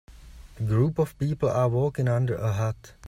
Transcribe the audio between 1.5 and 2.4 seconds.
walking under